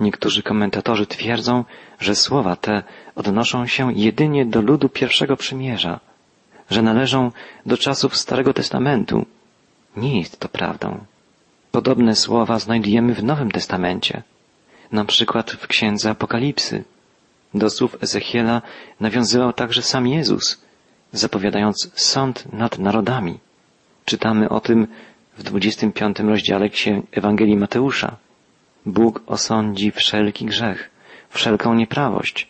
Niektórzy 0.00 0.42
komentatorzy 0.42 1.06
twierdzą, 1.06 1.64
że 2.00 2.14
słowa 2.14 2.56
te 2.56 2.82
odnoszą 3.14 3.66
się 3.66 3.92
jedynie 3.92 4.46
do 4.46 4.60
ludu 4.62 4.88
pierwszego 4.88 5.36
przymierza, 5.36 6.00
że 6.70 6.82
należą 6.82 7.32
do 7.66 7.76
czasów 7.76 8.16
Starego 8.16 8.52
Testamentu. 8.54 9.26
Nie 9.96 10.18
jest 10.18 10.40
to 10.40 10.48
prawdą. 10.48 11.04
Podobne 11.70 12.16
słowa 12.16 12.58
znajdujemy 12.58 13.14
w 13.14 13.24
Nowym 13.24 13.50
Testamencie, 13.50 14.22
na 14.92 15.04
przykład 15.04 15.50
w 15.50 15.66
Księdze 15.66 16.10
Apokalipsy. 16.10 16.84
Do 17.54 17.70
słów 17.70 17.96
Ezechiela 18.02 18.62
nawiązywał 19.00 19.52
także 19.52 19.82
sam 19.82 20.06
Jezus, 20.06 20.62
zapowiadając 21.12 21.90
sąd 21.94 22.52
nad 22.52 22.78
narodami. 22.78 23.38
Czytamy 24.04 24.48
o 24.48 24.60
tym 24.60 24.86
w 25.38 25.42
25 25.42 26.18
rozdziale 26.18 26.68
Księgi 26.68 27.06
Ewangelii 27.12 27.56
Mateusza. 27.56 28.16
Bóg 28.86 29.22
osądzi 29.26 29.90
wszelki 29.90 30.44
grzech, 30.44 30.90
wszelką 31.30 31.74
nieprawość. 31.74 32.48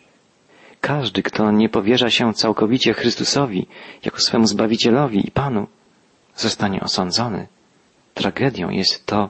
Każdy, 0.81 1.23
kto 1.23 1.51
nie 1.51 1.69
powierza 1.69 2.09
się 2.09 2.33
całkowicie 2.33 2.93
Chrystusowi 2.93 3.67
jako 4.05 4.19
swemu 4.19 4.47
Zbawicielowi 4.47 5.27
i 5.27 5.31
Panu, 5.31 5.67
zostanie 6.35 6.81
osądzony. 6.81 7.47
Tragedią 8.13 8.69
jest 8.69 9.05
to, 9.05 9.29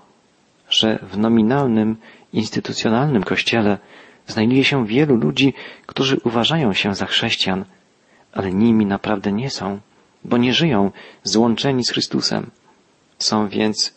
że 0.70 1.00
w 1.12 1.18
nominalnym, 1.18 1.98
instytucjonalnym 2.34 3.24
kościele 3.24 3.78
znajduje 4.28 4.64
się 4.64 4.88
wielu 4.88 5.16
ludzi, 5.16 5.54
którzy 5.86 6.18
uważają 6.24 6.74
się 6.74 6.96
za 6.96 7.06
chrześcijan, 7.06 7.66
ale 8.34 8.52
nimi 8.52 8.86
naprawdę 8.86 9.32
nie 9.32 9.50
są, 9.50 9.80
bo 10.24 10.38
nie 10.38 10.54
żyją 10.54 10.92
złączeni 11.24 11.86
z 11.86 11.92
Chrystusem. 11.92 12.50
Są 13.20 13.48
więc 13.50 13.94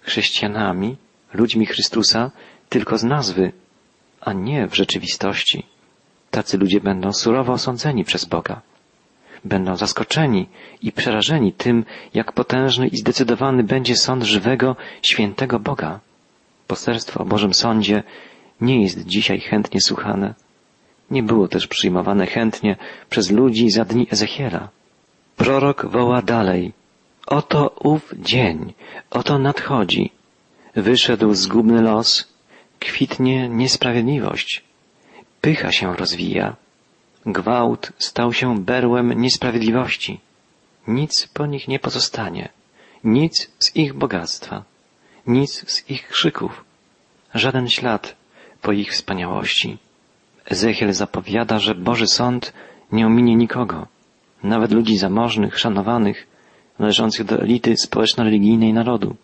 chrześcijanami, 0.00 0.96
ludźmi 1.34 1.66
Chrystusa 1.66 2.30
tylko 2.68 2.98
z 2.98 3.04
nazwy, 3.04 3.52
a 4.20 4.32
nie 4.32 4.68
w 4.68 4.74
rzeczywistości. 4.74 5.66
Tacy 6.30 6.58
ludzie 6.58 6.80
będą 6.80 7.12
surowo 7.12 7.52
osądzeni 7.52 8.04
przez 8.04 8.24
Boga. 8.24 8.60
Będą 9.44 9.76
zaskoczeni 9.76 10.48
i 10.82 10.92
przerażeni 10.92 11.52
tym, 11.52 11.84
jak 12.14 12.32
potężny 12.32 12.88
i 12.88 12.96
zdecydowany 12.96 13.62
będzie 13.62 13.96
sąd 13.96 14.22
żywego, 14.22 14.76
świętego 15.02 15.58
Boga. 15.58 16.00
Posterstwo 16.66 17.20
o 17.20 17.24
Bożym 17.24 17.54
Sądzie 17.54 18.02
nie 18.60 18.82
jest 18.82 19.04
dzisiaj 19.04 19.40
chętnie 19.40 19.80
słuchane. 19.80 20.34
Nie 21.10 21.22
było 21.22 21.48
też 21.48 21.66
przyjmowane 21.66 22.26
chętnie 22.26 22.76
przez 23.10 23.30
ludzi 23.30 23.70
za 23.70 23.84
dni 23.84 24.06
Ezechiela. 24.10 24.68
Prorok 25.36 25.86
woła 25.86 26.22
dalej. 26.22 26.72
Oto 27.26 27.68
ów 27.68 28.14
dzień, 28.18 28.74
oto 29.10 29.38
nadchodzi. 29.38 30.12
Wyszedł 30.74 31.34
zgubny 31.34 31.82
los, 31.82 32.28
kwitnie 32.80 33.48
niesprawiedliwość. 33.48 34.64
Pycha 35.40 35.72
się 35.72 35.96
rozwija. 35.96 36.56
Gwałt 37.26 37.92
stał 37.98 38.32
się 38.32 38.58
berłem 38.58 39.12
niesprawiedliwości. 39.12 40.20
Nic 40.88 41.28
po 41.34 41.46
nich 41.46 41.68
nie 41.68 41.78
pozostanie. 41.78 42.48
Nic 43.04 43.50
z 43.58 43.76
ich 43.76 43.94
bogactwa. 43.94 44.64
Nic 45.26 45.70
z 45.70 45.90
ich 45.90 46.08
krzyków. 46.08 46.64
Żaden 47.34 47.68
ślad 47.68 48.16
po 48.66 48.72
ich 48.72 48.90
wspaniałości. 48.92 49.78
Ezechiel 50.44 50.92
zapowiada, 50.92 51.58
że 51.58 51.74
Boży 51.74 52.06
Sąd 52.06 52.52
nie 52.92 53.06
ominie 53.06 53.34
nikogo, 53.36 53.86
nawet 54.42 54.72
ludzi 54.72 54.98
zamożnych, 54.98 55.58
szanowanych, 55.58 56.26
należących 56.78 57.26
do 57.26 57.42
elity 57.42 57.76
społeczno-religijnej 57.76 58.72
narodu. 58.72 59.16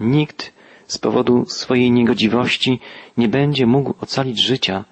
Nikt 0.00 0.52
z 0.86 0.98
powodu 0.98 1.44
swojej 1.46 1.90
niegodziwości 1.90 2.80
nie 3.16 3.28
będzie 3.28 3.66
mógł 3.66 3.94
ocalić 4.00 4.38
życia, 4.40 4.84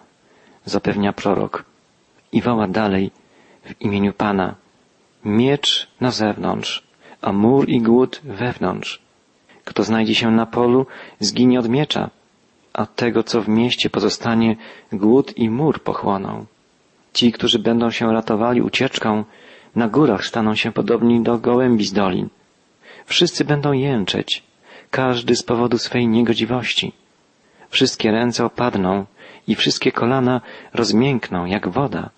zapewnia 0.65 1.13
prorok. 1.13 1.65
I 2.33 2.43
woła 2.43 2.69
dalej 2.69 3.11
w 3.65 3.81
imieniu 3.81 4.13
Pana. 4.13 4.55
Miecz 5.25 5.89
na 6.01 6.11
zewnątrz, 6.11 6.83
a 7.23 7.33
mur 7.33 7.69
i 7.69 7.81
głód 7.81 8.21
wewnątrz. 8.25 9.03
Kto 9.65 9.85
znajdzie 9.85 10.15
się 10.15 10.31
na 10.31 10.47
polu, 10.47 10.87
zginie 11.21 11.61
od 11.61 11.69
miecza, 11.69 12.11
a 12.73 12.87
tego, 12.87 13.23
co 13.23 13.43
w 13.43 13.49
mieście 13.49 13.91
pozostanie, 13.91 14.57
głód 14.93 15.39
i 15.39 15.51
mur 15.51 15.83
pochłoną. 15.83 16.47
Ci, 17.13 17.33
którzy 17.33 17.59
będą 17.59 17.91
się 17.91 18.13
ratowali 18.13 18.63
ucieczką, 18.63 19.25
na 19.77 19.89
górach 19.89 20.27
staną 20.27 20.55
się 20.55 20.73
podobni 20.73 21.23
do 21.23 21.39
gołębi 21.39 21.85
z 21.85 21.93
dolin. 21.93 22.29
Wszyscy 23.07 23.45
będą 23.45 23.73
jęczeć, 23.73 24.43
każdy 24.91 25.37
z 25.37 25.43
powodu 25.43 25.79
swej 25.79 26.09
niegodziwości. 26.09 26.93
Wszystkie 27.71 28.11
ręce 28.11 28.45
opadną 28.45 29.07
i 29.47 29.55
wszystkie 29.55 29.93
kolana 29.93 30.41
rozmiękną 30.75 31.45
jak 31.45 31.69
woda. 31.69 32.11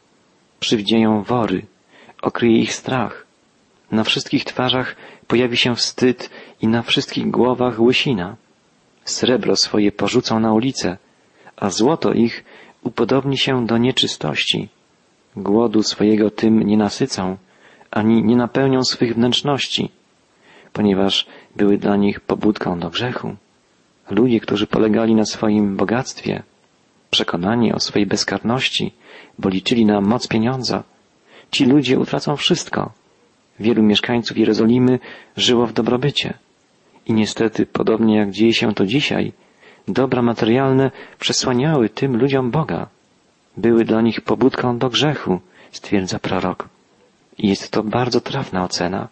Przywdzieją 0.61 1.23
wory, 1.23 1.67
okryje 2.23 2.59
ich 2.59 2.75
strach. 2.75 3.27
Na 3.91 4.05
wszystkich 4.05 4.45
twarzach 4.45 4.97
pojawi 5.27 5.57
się 5.57 5.75
wstyd 5.77 6.31
i 6.61 6.69
na 6.69 6.83
wszystkich 6.83 7.31
głowach 7.31 7.81
łysina. 7.81 8.37
Srebro 9.05 9.57
swoje 9.57 9.93
porzucą 9.93 10.41
na 10.41 10.53
ulicę, 10.53 10.97
a 11.57 11.71
złoto 11.71 12.13
ich 12.13 12.45
upodobni 12.83 13.39
się 13.39 13.67
do 13.67 13.79
nieczystości. 13.79 14.69
Głodu 15.37 15.83
swojego 15.83 16.31
tym 16.31 16.63
nie 16.63 16.77
nasycą, 16.77 17.37
ani 17.91 18.23
nie 18.23 18.37
napełnią 18.37 18.85
swych 18.85 19.15
wnętrzności, 19.15 19.91
ponieważ 20.73 21.27
były 21.57 21.79
dla 21.79 21.97
nich 21.97 22.21
pobudką 22.21 22.81
do 22.81 22.91
grzechu. 22.91 23.37
Ludzie, 24.11 24.41
którzy 24.41 24.67
polegali 24.67 25.15
na 25.15 25.25
swoim 25.25 25.77
bogactwie, 25.77 26.43
przekonani 27.11 27.73
o 27.73 27.81
swojej 27.81 28.07
bezkarności, 28.07 28.93
bo 29.39 29.49
liczyli 29.49 29.87
na 29.87 30.01
moc 30.01 30.29
pieniądza, 30.29 30.83
ci 31.51 31.65
ludzie 31.65 31.99
utracą 31.99 32.37
wszystko. 32.37 32.93
Wielu 33.61 33.83
mieszkańców 33.83 34.39
Jerozolimy 34.39 34.99
żyło 35.37 35.67
w 35.67 35.73
dobrobycie. 35.73 36.35
I 37.07 37.13
niestety, 37.13 37.67
podobnie 37.67 38.17
jak 38.17 38.31
dzieje 38.31 38.55
się 38.55 38.75
to 38.75 38.87
dzisiaj, 38.87 39.33
dobra 39.89 40.23
materialne 40.23 40.91
przesłaniały 41.19 41.89
tym 41.89 42.17
ludziom 42.17 42.51
Boga. 42.51 42.87
Były 43.57 43.85
dla 43.85 44.01
nich 44.01 44.21
pobudką 44.21 44.79
do 44.79 44.89
grzechu, 44.89 45.41
stwierdza 45.73 46.19
prorok. 46.19 46.69
I 47.39 47.49
jest 47.49 47.71
to 47.71 47.83
bardzo 47.83 48.21
trafna 48.21 48.65
ocena. 48.65 49.09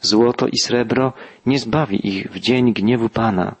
Złoto 0.00 0.46
i 0.46 0.58
srebro 0.58 1.12
nie 1.46 1.58
zbawi 1.58 2.08
ich 2.08 2.32
w 2.32 2.38
dzień 2.38 2.72
gniewu 2.72 3.08
Pana. 3.08 3.54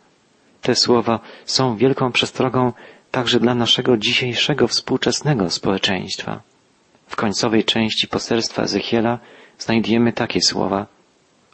Te 0.62 0.74
słowa 0.74 1.20
są 1.44 1.76
wielką 1.76 2.12
przestrogą 2.12 2.72
także 3.10 3.40
dla 3.40 3.54
naszego 3.54 3.96
dzisiejszego 3.96 4.68
współczesnego 4.68 5.50
społeczeństwa. 5.50 6.40
W 7.06 7.16
końcowej 7.16 7.64
części 7.64 8.08
poselstwa 8.08 8.62
Ezechiela 8.62 9.18
znajdziemy 9.58 10.12
takie 10.12 10.40
słowa. 10.40 10.86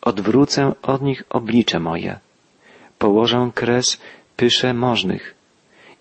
Odwrócę 0.02 0.72
od 0.82 1.02
nich 1.02 1.22
oblicze 1.30 1.80
moje. 1.80 2.18
Położę 2.98 3.50
kres 3.54 4.00
pysze 4.36 4.74
możnych. 4.74 5.34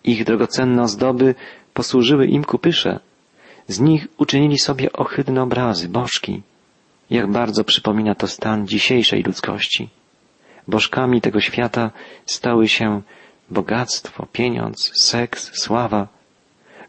Ich 0.03 0.23
drogocenne 0.25 0.83
ozdoby 0.83 1.35
posłużyły 1.73 2.27
im 2.27 2.43
ku 2.43 2.57
pysze. 2.59 2.99
Z 3.67 3.79
nich 3.79 4.07
uczynili 4.17 4.59
sobie 4.59 4.93
ohydne 4.93 5.41
obrazy, 5.41 5.89
bożki. 5.89 6.41
Jak 7.09 7.31
bardzo 7.31 7.63
przypomina 7.63 8.15
to 8.15 8.27
stan 8.27 8.67
dzisiejszej 8.67 9.23
ludzkości. 9.23 9.89
Bożkami 10.67 11.21
tego 11.21 11.39
świata 11.39 11.91
stały 12.25 12.67
się 12.67 13.01
bogactwo, 13.49 14.25
pieniądz, 14.31 14.91
seks, 15.01 15.51
sława. 15.53 16.07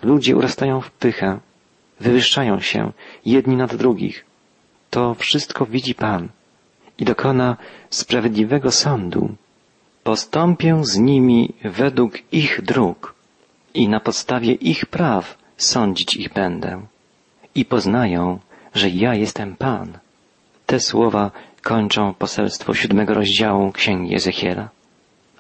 Ludzie 0.03 0.37
urastają 0.37 0.81
w 0.81 0.90
pychę, 0.90 1.40
wywyższają 2.01 2.61
się 2.61 2.92
jedni 3.27 3.57
nad 3.57 3.75
drugich. 3.75 4.25
To 4.90 5.14
wszystko 5.14 5.66
widzi 5.66 5.94
Pan 5.94 6.29
i 6.99 7.05
dokona 7.05 7.57
sprawiedliwego 7.91 8.71
sądu. 8.71 9.35
Postąpię 10.05 10.85
z 10.85 10.99
nimi 10.99 11.55
według 11.65 12.33
ich 12.33 12.63
dróg 12.63 13.15
i 13.75 13.89
na 13.89 14.01
podstawie 14.01 14.53
ich 14.53 14.87
praw 14.87 15.39
sądzić 15.57 16.17
ich 16.17 16.33
będę. 16.33 16.87
I 17.55 17.65
poznają, 17.65 18.39
że 18.75 18.89
ja 18.89 19.15
jestem 19.15 19.57
Pan. 19.57 19.99
Te 20.67 20.81
słowa 20.81 21.31
kończą 21.63 22.15
poselstwo 22.15 22.75
siódmego 22.75 23.15
rozdziału 23.15 23.73
Księgi 23.73 24.15
Ezechiela. 24.15 24.69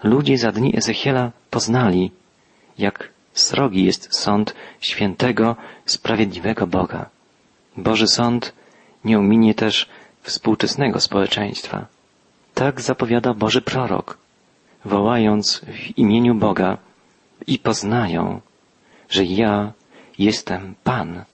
Ludzie 0.02 0.38
za 0.38 0.52
dni 0.52 0.76
Ezechiela 0.76 1.30
poznali, 1.50 2.10
jak 2.78 3.08
srogi 3.34 3.84
jest 3.84 4.14
sąd 4.14 4.54
świętego, 4.80 5.56
sprawiedliwego 5.86 6.66
Boga. 6.66 7.06
Boży 7.76 8.06
sąd 8.08 8.52
nie 9.04 9.18
ominie 9.18 9.54
też 9.54 9.88
współczesnego 10.22 11.00
społeczeństwa. 11.00 11.86
Tak 12.54 12.80
zapowiada 12.80 13.34
Boży 13.34 13.62
prorok, 13.62 14.18
wołając 14.84 15.60
w 15.60 15.98
imieniu 15.98 16.34
Boga 16.34 16.78
i 17.46 17.58
poznają, 17.58 18.40
że 19.08 19.24
ja 19.24 19.72
jestem 20.18 20.74
Pan. 20.84 21.24